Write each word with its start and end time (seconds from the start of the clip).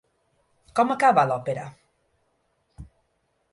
Com 0.79 0.93
acaba 0.95 1.27
l'òpera? 1.33 1.67